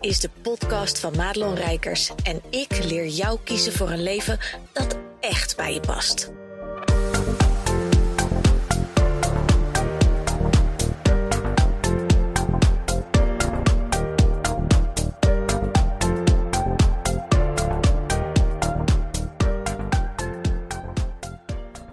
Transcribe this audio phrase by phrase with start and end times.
[0.00, 4.38] is de podcast van Madelon Rijkers en ik leer jou kiezen voor een leven
[4.72, 6.32] dat echt bij je past.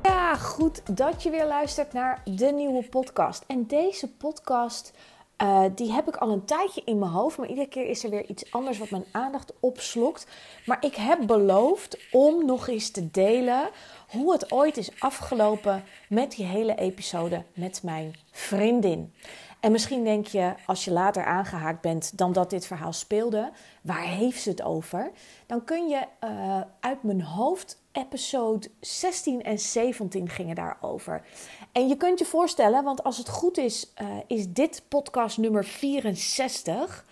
[0.03, 3.43] Ja, goed dat je weer luistert naar de nieuwe podcast.
[3.47, 4.93] En deze podcast,
[5.37, 7.37] eh, die heb ik al een tijdje in mijn hoofd.
[7.37, 10.27] Maar iedere keer is er weer iets anders wat mijn aandacht opslokt.
[10.65, 13.69] Maar ik heb beloofd om nog eens te delen
[14.07, 19.13] hoe het ooit is afgelopen met die hele episode met mijn vriendin.
[19.59, 23.51] En misschien denk je, als je later aangehaakt bent dan dat dit verhaal speelde,
[23.81, 25.11] waar heeft ze het over?
[25.45, 31.21] Dan kun je eh, uit mijn hoofd, episode 16 en 17 gingen daarover.
[31.71, 35.65] En je kunt je voorstellen, want als het goed is, uh, is dit podcast nummer
[35.65, 37.05] 64.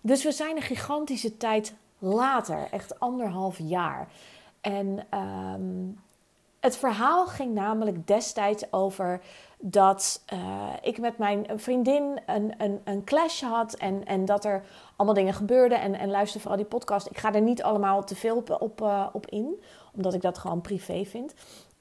[0.00, 4.08] Dus we zijn een gigantische tijd later, echt anderhalf jaar.
[4.60, 6.00] En um,
[6.60, 9.20] het verhaal ging namelijk destijds over
[9.58, 14.64] dat uh, ik met mijn vriendin een, een, een clash had en, en dat er
[14.96, 15.80] allemaal dingen gebeurden.
[15.80, 17.06] En, en luister vooral die podcast.
[17.06, 18.80] Ik ga er niet allemaal te veel op, op,
[19.12, 19.62] op in,
[19.94, 21.34] omdat ik dat gewoon privé vind.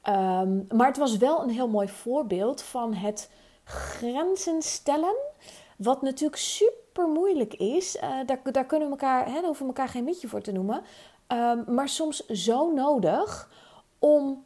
[0.09, 3.29] Um, maar het was wel een heel mooi voorbeeld van het
[3.63, 5.15] grenzen stellen.
[5.77, 7.95] Wat natuurlijk super moeilijk is.
[7.95, 10.81] Uh, daar, daar, kunnen we elkaar, hè, hoeven we elkaar geen mietje voor te noemen.
[11.27, 13.49] Um, maar soms zo nodig
[13.99, 14.43] om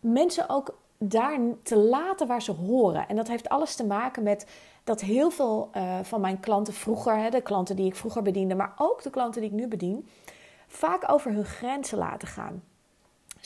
[0.00, 3.08] mensen ook daar te laten waar ze horen.
[3.08, 4.46] En dat heeft alles te maken met
[4.84, 8.54] dat heel veel uh, van mijn klanten vroeger, hè, de klanten die ik vroeger bediende,
[8.54, 10.08] maar ook de klanten die ik nu bedien,
[10.66, 12.62] vaak over hun grenzen laten gaan.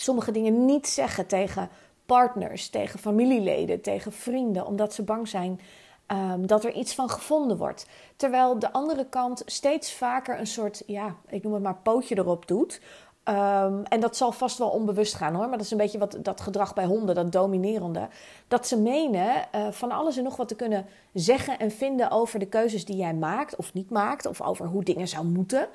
[0.01, 1.69] Sommige dingen niet zeggen tegen
[2.07, 5.61] partners, tegen familieleden, tegen vrienden, omdat ze bang zijn
[6.07, 7.87] um, dat er iets van gevonden wordt.
[8.17, 12.47] Terwijl de andere kant steeds vaker een soort, ja, ik noem het maar pootje erop
[12.47, 12.81] doet.
[13.25, 16.17] Um, en dat zal vast wel onbewust gaan hoor, maar dat is een beetje wat
[16.23, 18.09] dat gedrag bij honden, dat dominerende.
[18.49, 22.39] Dat ze menen uh, van alles en nog wat te kunnen zeggen en vinden over
[22.39, 25.69] de keuzes die jij maakt of niet maakt, of over hoe dingen zou moeten.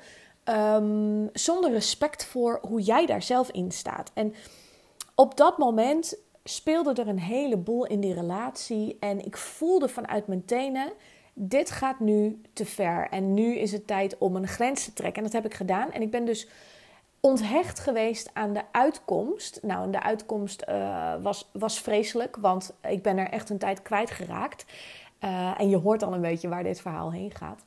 [0.48, 4.10] Um, zonder respect voor hoe jij daar zelf in staat.
[4.14, 4.34] En
[5.14, 8.96] op dat moment speelde er een heleboel in die relatie.
[9.00, 10.92] En ik voelde vanuit mijn tenen:
[11.34, 13.08] dit gaat nu te ver.
[13.10, 15.16] En nu is het tijd om een grens te trekken.
[15.16, 15.92] En dat heb ik gedaan.
[15.92, 16.48] En ik ben dus
[17.20, 19.58] onthecht geweest aan de uitkomst.
[19.62, 24.64] Nou, de uitkomst uh, was, was vreselijk, want ik ben er echt een tijd kwijtgeraakt.
[25.24, 27.64] Uh, en je hoort al een beetje waar dit verhaal heen gaat.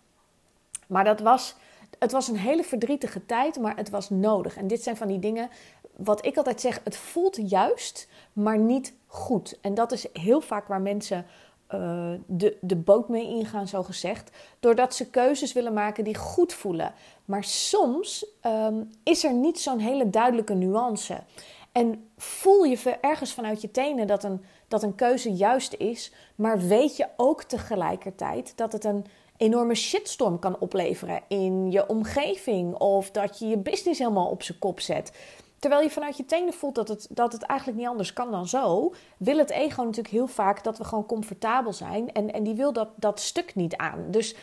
[0.87, 1.55] Maar dat was,
[1.99, 4.57] het was een hele verdrietige tijd, maar het was nodig.
[4.57, 5.49] En dit zijn van die dingen,
[5.95, 9.57] wat ik altijd zeg, het voelt juist, maar niet goed.
[9.61, 11.25] En dat is heel vaak waar mensen
[11.73, 14.31] uh, de, de boot mee ingaan, zo gezegd.
[14.59, 16.93] Doordat ze keuzes willen maken die goed voelen.
[17.25, 21.23] Maar soms um, is er niet zo'n hele duidelijke nuance.
[21.71, 26.59] En voel je ergens vanuit je tenen dat een, dat een keuze juist is, maar
[26.59, 29.05] weet je ook tegelijkertijd dat het een
[29.39, 34.59] enorme shitstorm kan opleveren in je omgeving of dat je je business helemaal op zijn
[34.59, 35.11] kop zet.
[35.59, 38.47] Terwijl je vanuit je tenen voelt dat het, dat het eigenlijk niet anders kan dan
[38.47, 42.11] zo, wil het ego natuurlijk heel vaak dat we gewoon comfortabel zijn.
[42.11, 44.05] En, en die wil dat, dat stuk niet aan.
[44.07, 44.35] Dus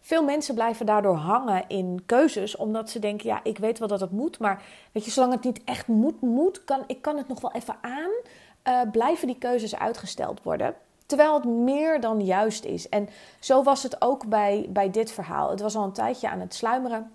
[0.00, 4.00] veel mensen blijven daardoor hangen in keuzes, omdat ze denken: ja, ik weet wel dat
[4.00, 4.62] het moet, maar
[4.92, 7.76] weet je, zolang het niet echt moet, moet, kan ik kan het nog wel even
[7.80, 8.10] aan,
[8.68, 10.74] uh, blijven die keuzes uitgesteld worden.
[11.10, 12.88] Terwijl het meer dan juist is.
[12.88, 13.08] En
[13.40, 15.50] zo was het ook bij, bij dit verhaal.
[15.50, 17.12] Het was al een tijdje aan het sluimeren.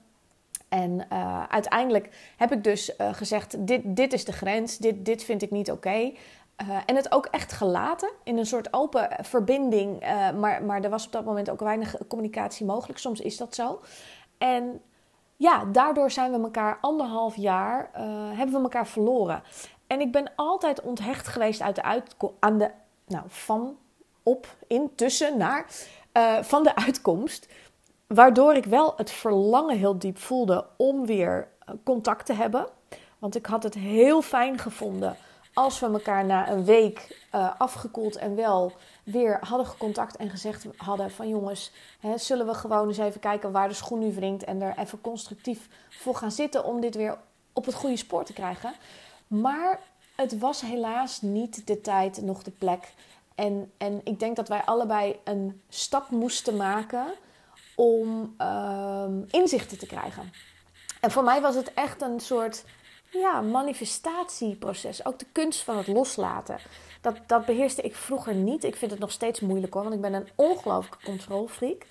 [0.70, 5.24] En uh, uiteindelijk heb ik dus uh, gezegd: dit, dit is de grens, dit, dit
[5.24, 5.90] vind ik niet oké.
[5.90, 10.00] Uh, en het ook echt gelaten in een soort open verbinding.
[10.40, 13.00] maar, maar er was op dat moment ook weinig communicatie mogelijk.
[13.00, 13.82] Soms is dat zo.
[14.38, 14.82] En
[15.36, 17.90] ja, daardoor zijn we elkaar anderhalf jaar
[18.36, 19.44] hebben we elkaar verloren.
[19.88, 22.04] En ik ben altijd onthecht geweest uit de
[22.40, 22.72] aan de,
[23.08, 23.78] nou, van,
[24.26, 25.66] op, in, tussen, naar,
[26.42, 27.48] van de uitkomst.
[28.08, 32.68] Waardoor ik wel het verlangen heel diep voelde om weer eh, contact te hebben.
[33.20, 35.18] Want ik had het heel fijn gevonden
[35.54, 38.72] als we elkaar na een week uh, afgekoeld en wel
[39.04, 43.52] weer hadden gecontact en gezegd hadden van jongens, hè, zullen we gewoon eens even kijken
[43.52, 47.18] waar de schoen nu wringt en er even constructief voor gaan zitten om dit weer
[47.54, 48.74] op het goede spoor te krijgen.
[49.28, 49.80] Maar
[50.16, 52.94] het was helaas niet de tijd, nog de plek.
[53.36, 57.06] En, en ik denk dat wij allebei een stap moesten maken
[57.76, 60.32] om um, inzichten te krijgen.
[61.02, 62.64] En voor mij was het echt een soort
[63.12, 65.06] ja, manifestatieproces.
[65.06, 66.58] Ook de kunst van het loslaten.
[67.02, 68.64] Dat, dat beheerste ik vroeger niet.
[68.64, 71.86] Ik vind het nog steeds moeilijk hoor, want ik ben een ongelooflijke controlfreak.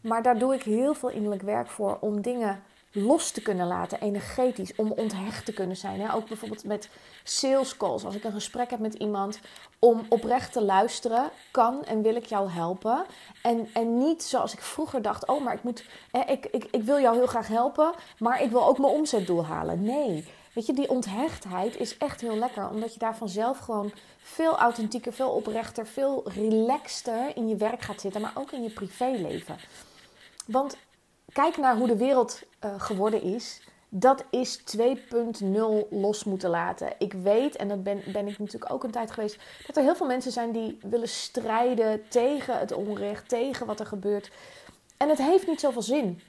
[0.00, 2.62] Maar daar doe ik heel veel innerlijk werk voor om dingen
[2.92, 6.10] los te kunnen laten, energetisch, om onthecht te kunnen zijn.
[6.10, 6.88] Ook bijvoorbeeld met
[7.22, 9.40] sales calls, als ik een gesprek heb met iemand,
[9.78, 13.04] om oprecht te luisteren, kan en wil ik jou helpen.
[13.42, 15.84] En, en niet zoals ik vroeger dacht, oh, maar ik, moet,
[16.26, 19.82] ik, ik, ik wil jou heel graag helpen, maar ik wil ook mijn omzetdoel halen.
[19.82, 24.58] Nee, weet je, die onthechtheid is echt heel lekker, omdat je daar vanzelf gewoon veel
[24.58, 29.56] authentieker, veel oprechter, veel relaxter in je werk gaat zitten, maar ook in je privéleven.
[30.46, 30.76] Want
[31.32, 33.60] kijk naar hoe de wereld uh, geworden is.
[33.88, 36.92] Dat is 2.0 los moeten laten.
[36.98, 39.96] Ik weet, en dat ben, ben ik natuurlijk ook een tijd geweest, dat er heel
[39.96, 44.30] veel mensen zijn die willen strijden tegen het onrecht, tegen wat er gebeurt.
[44.96, 46.20] En het heeft niet zoveel zin,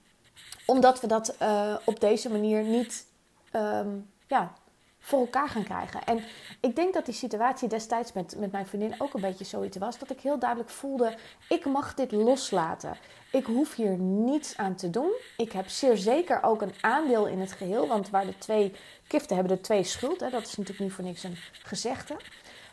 [0.66, 3.06] omdat we dat uh, op deze manier niet
[3.54, 4.54] um, ja,
[5.00, 6.04] voor elkaar gaan krijgen.
[6.04, 6.24] En
[6.62, 10.00] ik denk dat die situatie destijds met, met mijn vriendin ook een beetje zoiets was.
[10.00, 11.18] Dat ik heel duidelijk voelde,
[11.50, 12.98] ik mag dit loslaten.
[13.38, 15.12] Ik hoef hier niets aan te doen.
[15.38, 17.88] Ik heb zeer zeker ook een aandeel in het geheel.
[17.88, 18.74] Want waar de twee
[19.08, 20.20] kiften hebben de twee schuld.
[20.20, 22.16] Hè, dat is natuurlijk niet voor niks een gezegde.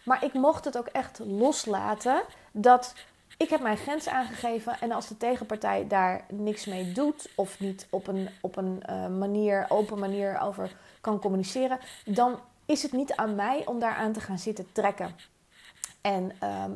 [0.05, 2.23] Maar ik mocht het ook echt loslaten.
[2.53, 2.95] Dat
[3.37, 4.81] ik heb mijn grens aangegeven.
[4.81, 7.29] En als de tegenpartij daar niks mee doet.
[7.35, 12.83] Of niet op een, op een uh, manier, open manier over kan communiceren, dan is
[12.83, 15.17] het niet aan mij om daaraan te gaan zitten trekken.
[16.05, 16.71] En ehm,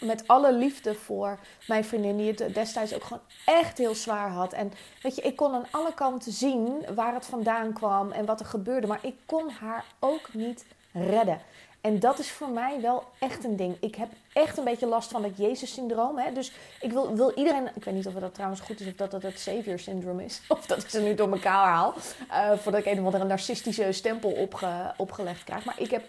[0.00, 4.52] met alle liefde voor mijn vriendin, die het destijds ook gewoon echt heel zwaar had.
[4.52, 4.72] En
[5.02, 8.46] weet je, ik kon aan alle kanten zien waar het vandaan kwam en wat er
[8.46, 8.86] gebeurde.
[8.86, 11.40] Maar ik kon haar ook niet redden.
[11.80, 13.76] En dat is voor mij wel echt een ding.
[13.80, 16.20] Ik heb echt een beetje last van het Jezus-syndroom.
[16.34, 17.70] Dus ik wil, wil iedereen.
[17.74, 20.40] Ik weet niet of dat trouwens goed is of dat dat het Savior-syndroom is.
[20.48, 21.94] Of dat ik ze nu door elkaar haal.
[22.30, 25.64] Uh, voordat ik een of andere narcistische stempel opge, opgelegd krijg.
[25.64, 26.02] Maar ik heb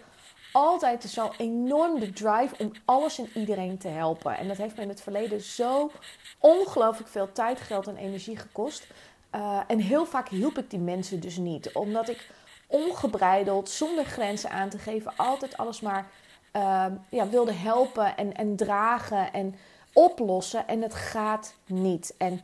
[0.52, 4.36] altijd zo enorm de drive om alles en iedereen te helpen.
[4.36, 5.90] En dat heeft me in het verleden zo
[6.38, 8.86] ongelooflijk veel tijd, geld en energie gekost.
[9.34, 11.72] Uh, en heel vaak hielp ik die mensen dus niet.
[11.72, 12.30] Omdat ik
[12.66, 16.10] ongebreideld, zonder grenzen aan te geven, altijd alles maar
[16.56, 19.54] uh, ja, wilde helpen en, en dragen en
[19.92, 20.68] oplossen.
[20.68, 22.14] En het gaat niet.
[22.18, 22.40] En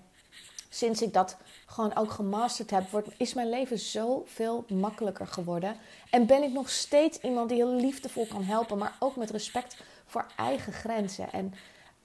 [0.68, 1.36] sinds ik dat
[1.68, 5.76] gewoon ook gemasterd heb, wordt, is mijn leven zoveel makkelijker geworden.
[6.10, 9.76] En ben ik nog steeds iemand die heel liefdevol kan helpen, maar ook met respect
[10.06, 11.32] voor eigen grenzen.
[11.32, 11.54] En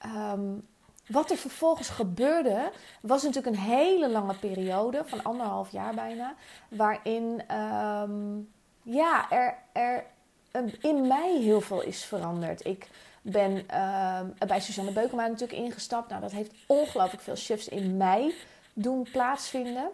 [0.06, 0.68] um,
[1.07, 2.71] wat er vervolgens gebeurde,
[3.01, 6.36] was natuurlijk een hele lange periode, van anderhalf jaar bijna,
[6.69, 8.51] waarin um,
[8.81, 10.06] ja, er, er
[10.81, 12.66] in mij heel veel is veranderd.
[12.66, 12.88] Ik
[13.21, 16.09] ben uh, bij Suzanne Beukema natuurlijk ingestapt.
[16.09, 18.33] Nou, dat heeft ongelooflijk veel shifts in mij
[18.74, 19.90] doen plaatsvinden.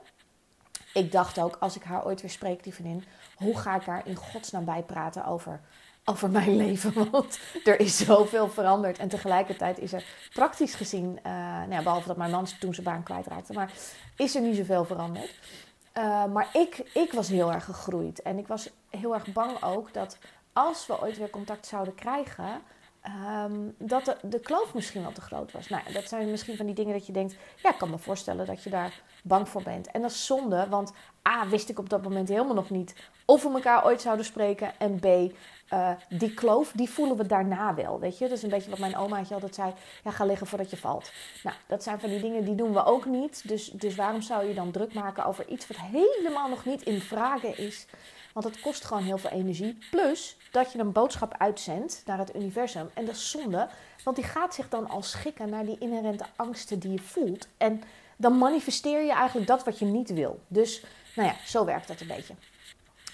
[0.93, 3.03] Ik dacht ook, als ik haar ooit weer spreek, die vriendin,
[3.35, 5.61] hoe ga ik daar in godsnaam bij praten over
[6.09, 6.93] over mijn leven.
[7.11, 8.97] Want er is zoveel veranderd.
[8.97, 10.03] En tegelijkertijd is er
[10.33, 13.71] praktisch gezien, uh, nou ja, behalve dat mijn man toen zijn baan kwijtraakte, maar
[14.15, 15.39] is er niet zoveel veranderd.
[15.97, 18.21] Uh, maar ik, ik was heel erg gegroeid.
[18.21, 20.17] En ik was heel erg bang ook dat
[20.53, 22.61] als we ooit weer contact zouden krijgen,
[23.45, 25.67] um, dat de, kloof misschien wel te groot was.
[25.69, 28.45] Nou, dat zijn misschien van die dingen dat je denkt, ja, ik kan me voorstellen
[28.45, 29.91] dat je daar bang voor bent.
[29.91, 30.93] En dat is zonde, want
[31.27, 32.95] A, wist ik op dat moment helemaal nog niet
[33.29, 34.79] of we elkaar ooit zouden spreken.
[34.79, 35.05] En B,
[35.73, 37.99] uh, die kloof, die voelen we daarna wel.
[37.99, 39.73] Weet je, dat is een beetje wat mijn omaatje altijd zei.
[40.03, 41.11] Ja, ga liggen voordat je valt.
[41.43, 43.47] Nou, dat zijn van die dingen, die doen we ook niet.
[43.47, 47.01] Dus, dus waarom zou je dan druk maken over iets wat helemaal nog niet in
[47.01, 47.85] vragen is?
[48.33, 49.77] Want het kost gewoon heel veel energie.
[49.91, 52.89] Plus dat je een boodschap uitzendt naar het universum.
[52.93, 53.69] En dat is zonde,
[54.03, 57.47] want die gaat zich dan al schikken naar die inherente angsten die je voelt.
[57.57, 57.83] En
[58.17, 60.39] dan manifesteer je eigenlijk dat wat je niet wil.
[60.47, 60.83] Dus,
[61.15, 62.33] nou ja, zo werkt dat een beetje.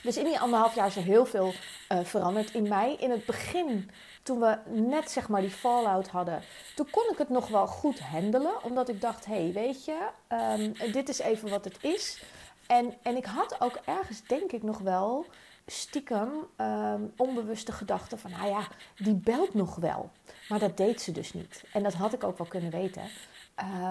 [0.04, 1.54] Dus in die anderhalf jaar is er heel veel
[1.92, 2.96] uh, veranderd in mij.
[3.00, 3.90] In het begin,
[4.24, 6.42] toen we net zeg maar die fallout hadden,
[6.76, 8.64] toen kon ik het nog wel goed handelen.
[8.64, 9.98] Omdat ik dacht, hé, hey, weet je,
[10.30, 12.22] um, dit is even wat het is.
[12.68, 15.26] En, en ik had ook ergens, denk ik, nog wel
[15.68, 18.68] stiekem um, onbewuste gedachten van, nou ja,
[18.98, 20.10] die belt nog wel.
[20.50, 21.64] Maar dat deed ze dus niet.
[21.74, 23.02] En dat had ik ook wel kunnen weten.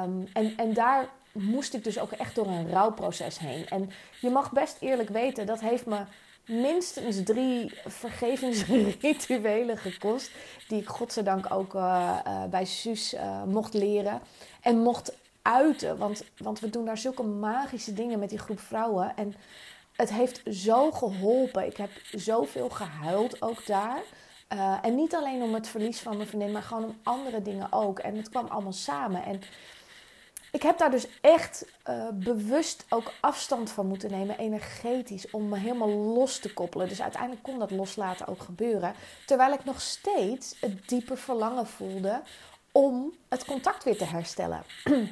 [0.03, 3.69] Um, en, en daar moest ik dus ook echt door een rouwproces heen.
[3.69, 3.91] En
[4.21, 6.05] je mag best eerlijk weten, dat heeft me
[6.47, 10.31] minstens drie vergevingsrituelen gekost.
[10.69, 14.21] Die ik godzijdank ook uh, uh, bij Suus uh, mocht leren
[14.61, 15.13] en mocht
[15.45, 15.99] uiten.
[15.99, 19.17] Want, want we doen daar zulke magische dingen met die groep vrouwen.
[19.17, 19.35] En
[19.93, 21.67] het heeft zo geholpen.
[21.67, 24.03] Ik heb zoveel gehuild ook daar.
[24.83, 27.99] en niet alleen om het verlies van mijn vriendin, maar gewoon om andere dingen ook.
[27.99, 29.25] En het kwam allemaal samen.
[29.25, 29.41] En
[30.55, 35.59] ik heb daar dus echt uh, bewust ook afstand van moeten nemen, energetisch, om me
[35.59, 36.89] helemaal los te koppelen.
[36.89, 38.95] Dus uiteindelijk kon dat loslaten ook gebeuren.
[39.27, 42.23] Terwijl ik nog steeds het diepe verlangen voelde
[42.73, 44.63] om het contact weer te herstellen.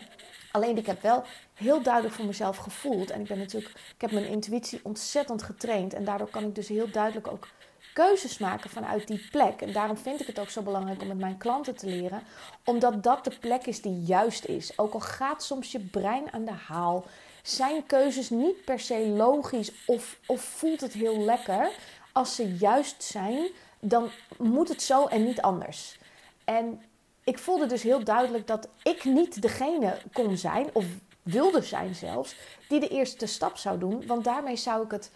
[0.53, 3.11] Alleen ik heb wel heel duidelijk voor mezelf gevoeld.
[3.11, 5.95] En ik ben natuurlijk, ik heb mijn intuïtie ontzettend getraind.
[5.95, 7.49] En daardoor kan ik dus heel duidelijk ook
[7.93, 9.61] keuzes maken vanuit die plek.
[9.61, 12.23] En daarom vind ik het ook zo belangrijk om met mijn klanten te leren.
[12.65, 14.79] Omdat dat de plek is die juist is.
[14.79, 17.05] Ook al gaat soms je brein aan de haal.
[17.43, 21.71] Zijn keuzes niet per se logisch of, of voelt het heel lekker.
[22.13, 23.49] Als ze juist zijn,
[23.81, 25.99] dan moet het zo en niet anders.
[26.45, 26.83] En
[27.25, 30.85] ik voelde dus heel duidelijk dat ik niet degene kon zijn, of
[31.23, 32.37] wilde zijn zelfs,
[32.69, 34.07] die de eerste stap zou doen.
[34.07, 35.11] Want daarmee zou ik het,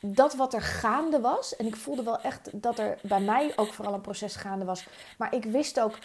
[0.00, 3.72] dat wat er gaande was, en ik voelde wel echt dat er bij mij ook
[3.72, 4.86] vooral een proces gaande was.
[5.18, 5.98] Maar ik wist ook,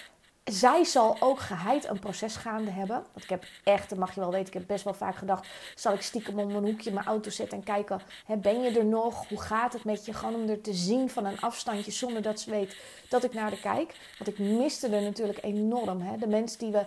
[0.43, 2.95] zij zal ook geheid een proces gaande hebben.
[2.95, 5.48] Want ik heb echt, dat mag je wel weten, ik heb best wel vaak gedacht...
[5.75, 8.01] zal ik stiekem om een hoekje mijn auto zetten en kijken...
[8.25, 9.27] Hè, ben je er nog?
[9.27, 10.13] Hoe gaat het met je?
[10.13, 12.75] Gewoon om er te zien van een afstandje zonder dat ze weet
[13.10, 13.95] dat ik naar haar kijk.
[14.17, 16.01] Want ik miste er natuurlijk enorm.
[16.01, 16.17] Hè?
[16.17, 16.86] De, mensen die we,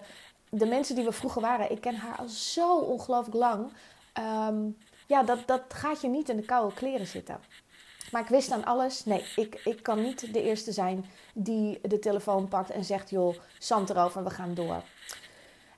[0.49, 3.73] de mensen die we vroeger waren, ik ken haar al zo ongelooflijk lang...
[4.13, 4.63] Ehm,
[5.07, 7.41] ja, dat, dat gaat je niet in de koude kleren zitten.
[8.15, 11.99] Maar ik wist aan alles, nee, ik, ik kan niet de eerste zijn die de
[11.99, 14.83] telefoon pakt en zegt, joh, zand erover, we gaan door.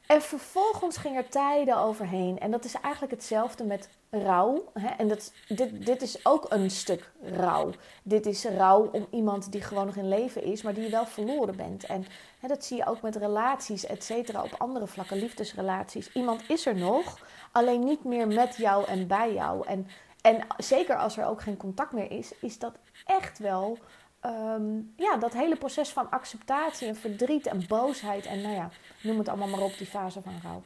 [0.07, 2.39] En vervolgens ging er tijden overheen.
[2.39, 4.71] En dat is eigenlijk hetzelfde met rouw.
[4.73, 4.89] Hè?
[4.89, 7.71] En dat, dit, dit is ook een stuk rouw.
[8.03, 11.07] Dit is rouw om iemand die gewoon nog in leven is, maar die je wel
[11.07, 11.85] verloren bent.
[11.85, 12.07] En
[12.41, 16.13] hè, dat zie je ook met relaties, et cetera, op andere vlakken, liefdesrelaties.
[16.13, 17.19] Iemand is er nog,
[17.53, 19.67] alleen niet meer met jou en bij jou.
[19.67, 19.87] En
[20.27, 23.79] en zeker als er ook geen contact meer is, is dat echt wel
[24.21, 28.71] ehm, ja, dat hele proces van acceptatie en verdriet en boosheid en nou ja,
[29.03, 30.63] noem het allemaal maar op, die fase van rouw.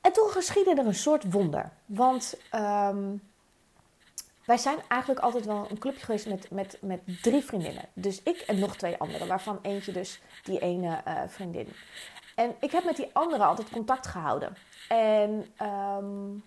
[0.00, 1.70] En toen geschiedde er een soort wonder.
[1.86, 3.16] Want ehm,
[4.44, 7.84] wij zijn eigenlijk altijd wel een clubje geweest met, met, met drie vriendinnen.
[7.92, 11.68] Dus ik en nog twee anderen, waarvan eentje dus die ene uh, vriendin.
[12.34, 14.56] En ik heb met die andere altijd contact gehouden.
[14.88, 16.44] En um,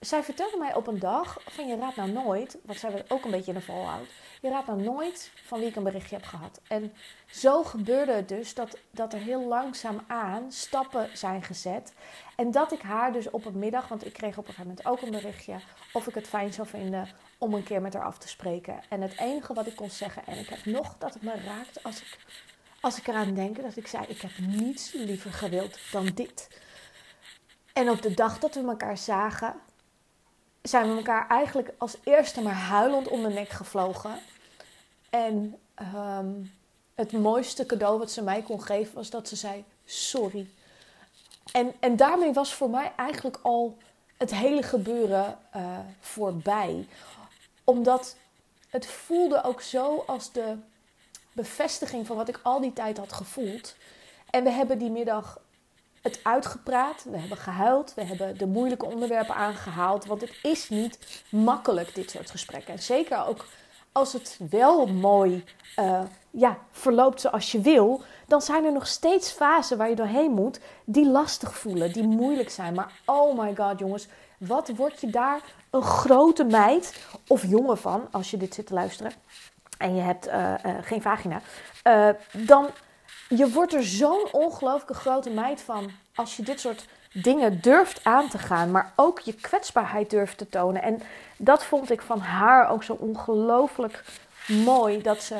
[0.00, 3.30] zij vertelde mij op een dag van je raadt nou nooit, wat zij ook een
[3.30, 4.08] beetje in de volhoud,
[4.40, 6.60] je raadt nou nooit van wie ik een berichtje heb gehad.
[6.68, 6.92] En
[7.26, 11.94] zo gebeurde het dus dat, dat er heel langzaam aan stappen zijn gezet.
[12.36, 14.86] En dat ik haar dus op een middag, want ik kreeg op een gegeven moment
[14.86, 15.56] ook een berichtje,
[15.92, 18.80] of ik het fijn zou vinden om een keer met haar af te spreken.
[18.88, 21.82] En het enige wat ik kon zeggen, en ik heb nog dat het me raakt
[21.82, 22.18] als ik,
[22.80, 26.48] als ik eraan denk, dat ik zei, ik heb niets liever gewild dan dit.
[27.72, 29.54] En op de dag dat we elkaar zagen,
[30.68, 34.18] zijn we elkaar eigenlijk als eerste maar huilend om de nek gevlogen.
[35.10, 36.32] En ehm,
[36.94, 40.48] het mooiste cadeau wat ze mij kon geven was dat ze zei: Sorry.
[41.52, 43.76] En, en daarmee was voor mij eigenlijk al
[44.16, 46.86] het hele gebeuren uh, voorbij.
[47.64, 48.16] Omdat
[48.68, 50.56] het voelde ook zo als de
[51.32, 53.74] bevestiging van wat ik al die tijd had gevoeld.
[54.30, 55.40] En we hebben die middag
[56.06, 60.06] het uitgepraat, we hebben gehuild, we hebben de moeilijke onderwerpen aangehaald.
[60.06, 62.72] Want het is niet makkelijk, dit soort gesprekken.
[62.72, 63.46] En zeker ook
[63.92, 65.44] als het wel mooi
[65.78, 70.30] uh, ja, verloopt zoals je wil, dan zijn er nog steeds fasen waar je doorheen
[70.30, 72.74] moet die lastig voelen, die moeilijk zijn.
[72.74, 74.06] Maar oh my god, jongens,
[74.38, 78.74] wat word je daar een grote meid of jongen van, als je dit zit te
[78.74, 79.12] luisteren
[79.78, 81.40] en je hebt uh, uh, geen vagina,
[82.32, 82.70] dan
[83.28, 88.28] je wordt er zo'n ongelooflijke grote meid van als je dit soort dingen durft aan
[88.28, 90.82] te gaan, maar ook je kwetsbaarheid durft te tonen.
[90.82, 91.02] En
[91.36, 94.04] dat vond ik van haar ook zo ongelooflijk
[94.46, 95.36] mooi dat ze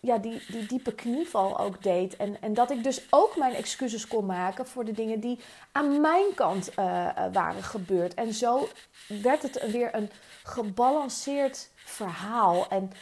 [0.00, 2.16] ja, die, die diepe knieval ook deed.
[2.16, 5.38] En, en dat ik dus ook mijn excuses kon maken voor de dingen die
[5.72, 8.14] aan mijn kant uh, waren gebeurd.
[8.14, 8.68] En zo
[9.06, 10.10] werd het weer een
[10.42, 12.68] gebalanceerd verhaal.
[12.68, 12.92] En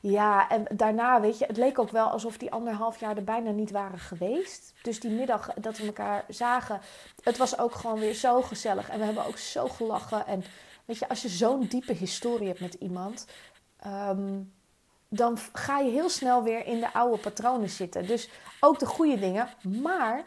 [0.00, 3.50] ja, en daarna, weet je, het leek ook wel alsof die anderhalf jaar er bijna
[3.50, 4.72] niet waren geweest.
[4.82, 6.80] Dus die middag dat we elkaar zagen,
[7.22, 8.88] het was ook gewoon weer zo gezellig.
[8.88, 10.26] En we hebben ook zo gelachen.
[10.26, 10.44] En
[10.84, 13.26] weet je, als je zo'n diepe historie hebt met iemand,
[13.76, 14.40] ehm,
[15.08, 18.06] dan ga je heel snel weer in de oude patronen zitten.
[18.06, 18.28] Dus
[18.60, 20.24] ook de goede dingen, maar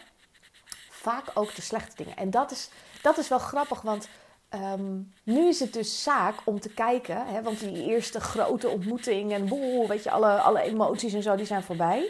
[0.90, 2.18] vaak ook de slechte dingen.
[2.18, 2.70] En dat is,
[3.02, 4.08] dat is wel grappig, want
[4.54, 9.32] Ehm, nu is het dus zaak om te kijken, hè, want die eerste grote ontmoeting
[9.32, 12.10] en boel, weet je, alle, alle emoties en zo, die zijn voorbij.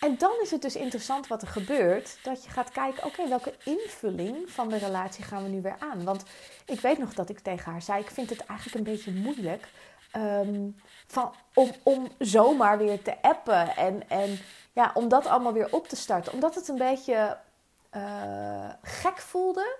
[0.00, 3.54] En dan is het dus interessant wat er gebeurt, dat je gaat kijken, oké, welke
[3.64, 6.04] invulling van de relatie gaan we nu weer aan?
[6.04, 6.22] Want
[6.66, 9.68] ik weet nog dat ik tegen haar zei, ik vind het eigenlijk een beetje moeilijk
[10.10, 10.68] ehm,
[11.54, 14.38] om, om zomaar weer te appen en, en
[14.72, 16.32] ja, om dat allemaal weer op te starten.
[16.32, 17.38] Omdat het een beetje
[17.96, 19.78] uh, gek voelde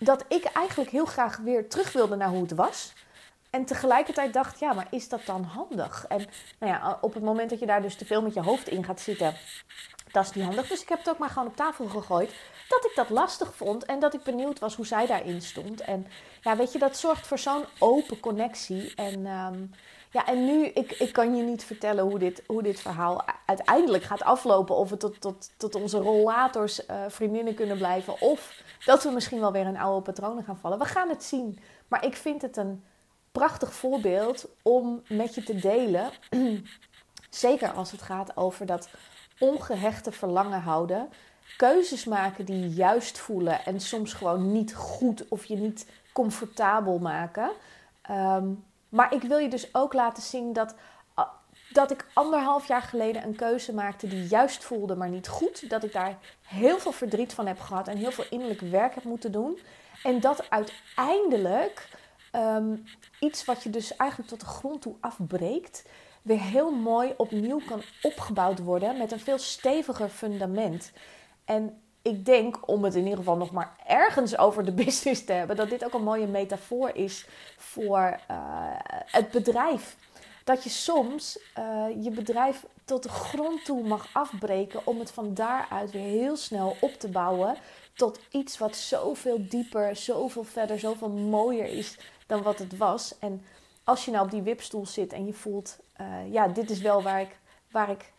[0.00, 2.92] dat ik eigenlijk heel graag weer terug wilde naar hoe het was.
[3.50, 6.06] En tegelijkertijd dacht, ja, maar is dat dan handig?
[6.08, 6.26] En
[6.58, 8.84] nou ja, op het moment dat je daar dus te veel met je hoofd in
[8.84, 9.34] gaat zitten,
[10.12, 10.68] dat is niet handig.
[10.68, 12.34] Dus ik heb het ook maar gewoon op tafel gegooid.
[12.68, 15.80] Dat ik dat lastig vond en dat ik benieuwd was hoe zij daarin stond.
[15.80, 16.06] En
[16.40, 18.94] ja, weet je, dat zorgt voor zo'n open connectie.
[18.94, 19.64] En ehm,
[20.12, 24.02] ja, en nu, ik, ik kan je niet vertellen hoe dit, hoe dit verhaal uiteindelijk
[24.02, 24.76] gaat aflopen.
[24.76, 28.20] Of we tot, tot, tot onze rollators uh, vriendinnen kunnen blijven.
[28.20, 30.78] Of dat we misschien wel weer in oude patronen gaan vallen.
[30.78, 31.58] We gaan het zien.
[31.88, 32.84] Maar ik vind het een
[33.32, 36.10] prachtig voorbeeld om met je te delen.
[37.30, 38.88] Zeker als het gaat over dat
[39.38, 41.08] ongehechte verlangen houden.
[41.56, 47.50] Keuzes maken die juist voelen en soms gewoon niet goed of je niet comfortabel maken.
[48.02, 48.52] Ehm,
[48.90, 50.74] maar ik wil je dus ook laten zien dat,
[51.14, 51.28] ah,
[51.72, 55.70] dat ik anderhalf jaar geleden een keuze maakte die juist voelde, maar niet goed.
[55.70, 59.04] Dat ik daar heel veel verdriet van heb gehad en heel veel innerlijk werk heb
[59.04, 59.58] moeten doen.
[60.02, 61.88] En dat uiteindelijk
[62.30, 62.76] Ehm,
[63.20, 65.88] iets wat je dus eigenlijk tot de grond toe afbreekt,
[66.22, 70.92] weer heel mooi opnieuw kan opgebouwd worden met een veel steviger fundament.
[71.44, 75.32] En ik denk, om het in ieder geval nog maar ergens over de business te
[75.32, 77.26] hebben, dat dit ook een mooie metafoor is
[77.56, 78.36] voor uh,
[79.06, 79.96] het bedrijf.
[80.44, 85.34] Dat je soms uh, je bedrijf tot de grond toe mag afbreken om het van
[85.34, 87.56] daaruit weer heel snel op te bouwen
[87.94, 93.18] tot iets wat zoveel dieper, zoveel verder, zoveel mooier is dan wat het was.
[93.18, 93.44] En
[93.84, 97.02] als je nou op die wipstoel zit en je voelt, uh, ja, dit is wel
[97.02, 97.38] waar ik,
[97.70, 98.12] waar ik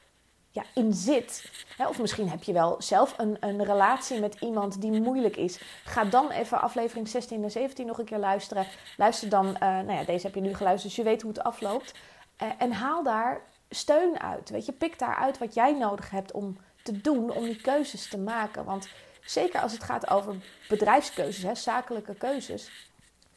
[0.51, 1.51] ja, in zit.
[1.87, 5.59] Of misschien heb je wel zelf een, een relatie met iemand die moeilijk is.
[5.83, 8.67] Ga dan even aflevering 16 en 17 nog een keer luisteren.
[8.97, 11.43] Luister dan, uh, nou ja, deze heb je nu geluisterd, dus je weet hoe het
[11.43, 11.93] afloopt.
[12.43, 14.49] Uh, en haal daar steun uit.
[14.49, 18.09] Weet je, pik daar uit wat jij nodig hebt om te doen, om die keuzes
[18.09, 18.65] te maken.
[18.65, 18.89] Want
[19.25, 20.35] zeker als het gaat over
[20.67, 22.89] bedrijfskeuzes, hè, zakelijke keuzes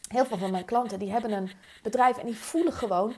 [0.09, 1.50] heel veel van mijn klanten die hebben een
[1.83, 3.14] bedrijf en die voelen gewoon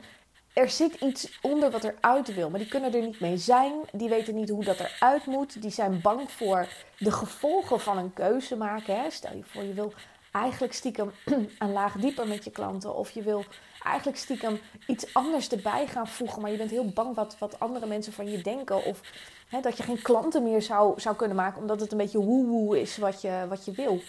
[0.56, 3.72] er zit iets onder wat eruit wil, maar die kunnen er niet mee zijn.
[3.92, 5.62] Die weten niet hoe dat eruit moet.
[5.62, 9.00] Die zijn bang voor de gevolgen van een keuze maken.
[9.00, 9.10] Hè.
[9.10, 9.92] Stel je voor, je wil
[10.32, 11.12] eigenlijk stiekem
[11.58, 12.94] een laag dieper met je klanten.
[12.94, 13.44] Of je wil
[13.82, 16.42] eigenlijk stiekem iets anders erbij gaan voegen.
[16.42, 18.84] Maar je bent heel bang wat, wat andere mensen van je denken.
[18.84, 19.00] Of
[19.48, 21.60] hè, dat je geen klanten meer zou, zou kunnen maken.
[21.60, 24.00] Omdat het een beetje woe-woe is wat je, wat je wil.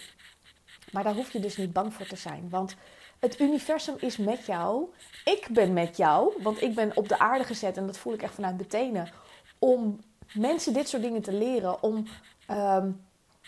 [0.92, 2.46] Maar daar hoef je dus niet bang voor te zijn.
[2.50, 2.76] Want
[3.18, 4.86] het universum is met jou.
[5.24, 6.42] Ik ben met jou.
[6.42, 7.76] Want ik ben op de aarde gezet.
[7.76, 9.10] En dat voel ik echt vanuit mijn tenen.
[9.58, 10.00] Om
[10.34, 11.82] mensen dit soort dingen te leren.
[11.82, 12.06] Om.
[12.50, 13.06] Um,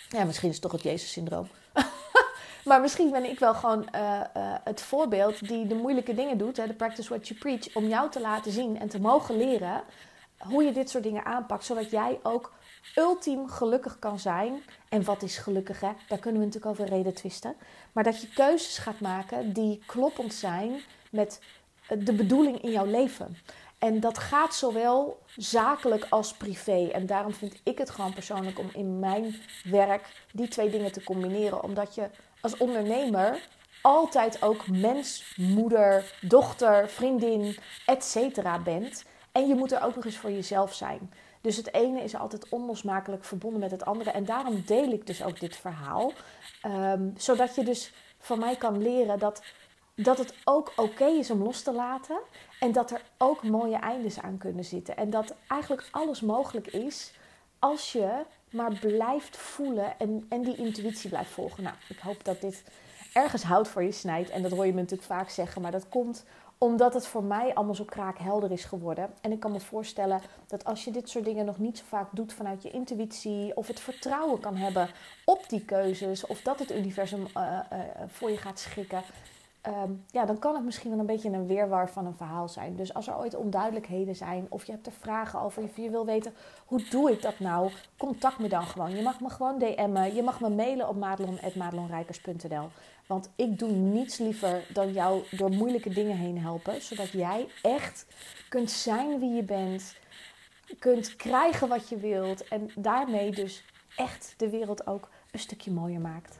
[0.08, 1.48] ja, misschien is het toch het Jezus-syndroom.
[2.68, 6.56] maar misschien ben ik wel gewoon uh, uh, het voorbeeld die de moeilijke dingen doet.
[6.56, 7.74] Hè, de practice what you preach.
[7.74, 9.82] Om jou te laten zien en te mogen leren
[10.38, 11.64] hoe je dit soort dingen aanpakt.
[11.64, 12.52] Zodat jij ook
[12.94, 14.62] ultiem gelukkig kan zijn.
[14.88, 15.90] En wat is gelukkig, hè?
[16.08, 17.54] Daar kunnen we natuurlijk over reden twisten.
[17.92, 21.40] Maar dat je keuzes gaat maken die kloppend zijn met
[21.98, 23.36] de bedoeling in jouw leven.
[23.78, 26.88] En dat gaat zowel zakelijk als privé.
[26.92, 31.04] En daarom vind ik het gewoon persoonlijk om in mijn werk die twee dingen te
[31.04, 31.62] combineren.
[31.62, 33.48] Omdat je als ondernemer
[33.82, 38.16] altijd ook mens, moeder, dochter, vriendin, etc.
[38.64, 39.04] bent.
[39.32, 41.12] En je moet er ook nog eens voor jezelf zijn.
[41.40, 44.10] Dus het ene is altijd onlosmakelijk verbonden met het andere.
[44.10, 46.12] En daarom deel ik dus ook dit verhaal.
[46.62, 49.42] Ehm, zodat je dus van mij kan leren dat,
[49.94, 52.20] dat het ook oké is om los te laten.
[52.60, 54.96] En dat er ook mooie eindes aan kunnen zitten.
[54.96, 57.12] En dat eigenlijk alles mogelijk is
[57.58, 61.62] als je maar blijft voelen en, en die intuïtie blijft volgen.
[61.62, 62.64] Nou, ik hoop dat dit
[63.12, 64.30] ergens hout voor je snijdt.
[64.30, 65.62] En dat hoor je me natuurlijk vaak zeggen.
[65.62, 66.24] Maar dat komt
[66.64, 69.10] omdat het voor mij allemaal zo kraakhelder is geworden.
[69.20, 72.08] En ik kan me voorstellen dat als je dit soort dingen nog niet zo vaak
[72.12, 74.88] doet vanuit je intuïtie, of het vertrouwen kan hebben
[75.24, 79.02] op die keuzes, of dat het universum uh, uh, voor je gaat schikken,
[79.66, 82.76] um, ja, dan kan het misschien wel een beetje een weerwar van een verhaal zijn.
[82.76, 86.06] Dus als er ooit onduidelijkheden zijn, of je hebt er vragen over, of je wil
[86.06, 86.32] weten
[86.66, 88.96] hoe doe ik dat nou, contact me dan gewoon.
[88.96, 92.68] Je mag me gewoon DM'en, je mag me mailen op madelon.madelonrijkers.nl.
[93.06, 96.82] Want ik doe niets liever dan jou door moeilijke dingen heen helpen.
[96.82, 98.06] Zodat jij echt
[98.48, 99.96] kunt zijn wie je bent.
[100.78, 102.48] Kunt krijgen wat je wilt.
[102.48, 103.64] En daarmee dus
[103.96, 106.39] echt de wereld ook een stukje mooier maakt.